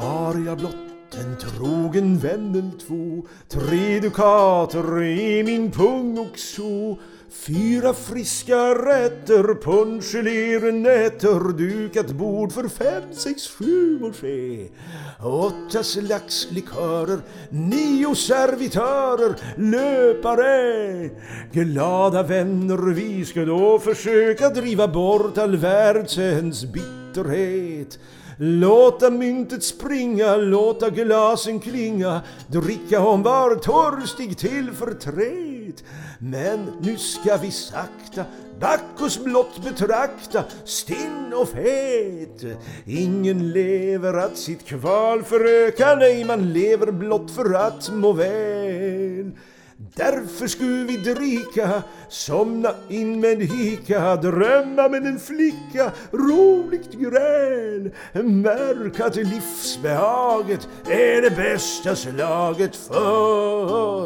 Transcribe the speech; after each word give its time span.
Har 0.00 0.46
jag 0.46 0.58
blott 0.58 0.74
en 1.18 1.36
trogen 1.36 2.18
vän 2.18 2.50
eller 2.50 2.78
två. 2.86 3.28
Tre 3.48 4.00
dukater 4.00 5.02
i 5.02 5.42
min 5.44 5.70
pung 5.70 6.18
och 6.18 6.38
så 6.38 6.98
Fyra 7.30 7.94
friska 7.94 8.56
rätter, 8.74 9.54
punschgeléer, 9.62 10.72
nätter. 10.72 11.52
Dukat 11.52 12.10
bord 12.10 12.52
för 12.52 12.68
fem, 12.68 13.02
sex, 13.12 13.48
sju 13.48 13.98
moché 14.00 14.68
Åtta 15.22 15.82
slags 15.82 16.48
likörer, 16.50 17.20
nio 17.50 18.14
servitörer. 18.14 19.34
Löpare, 19.56 21.10
glada 21.52 22.22
vänner. 22.22 22.92
Vi 22.94 23.24
ska 23.24 23.44
då 23.44 23.78
försöka 23.78 24.48
driva 24.48 24.88
bort 24.88 25.38
all 25.38 25.56
världens 25.56 26.64
bitterhet 27.14 27.98
Låta 28.38 29.10
myntet 29.10 29.64
springa, 29.64 30.36
låta 30.36 30.90
glasen 30.90 31.60
klinga, 31.60 32.20
dricka 32.46 32.98
hon 32.98 33.22
var 33.22 33.54
törstig 33.54 34.38
till 34.38 34.72
förtret. 34.72 35.84
Men 36.18 36.72
nu 36.80 36.96
ska 36.96 37.36
vi 37.36 37.50
sakta 37.50 38.24
Bacchus 38.60 39.24
blott 39.24 39.64
betrakta, 39.64 40.44
stinn 40.64 41.32
och 41.34 41.48
fet. 41.48 42.58
Ingen 42.84 43.52
lever 43.52 44.14
att 44.14 44.36
sitt 44.36 44.66
kval 44.66 45.22
föröka, 45.22 45.94
nej 45.94 46.24
man 46.24 46.52
lever 46.52 46.92
blott 46.92 47.30
för 47.30 47.54
att 47.54 47.90
må 47.92 48.12
väl. 48.12 49.30
Därför 49.76 50.46
skulle 50.46 50.84
vi 50.84 50.96
dricka, 50.96 51.82
somna 52.08 52.74
in 52.88 53.20
med 53.20 53.32
en 53.32 53.40
hika, 53.40 54.16
drömma 54.16 54.88
med 54.88 55.06
en 55.06 55.18
flicka, 55.18 55.92
roligt 56.12 56.92
gräl. 56.92 57.90
Märk 58.24 59.00
att 59.00 59.16
livsbehaget 59.16 60.68
är 60.86 61.22
det 61.22 61.36
bästa 61.36 61.96
slaget 61.96 62.76
för. 62.76 64.03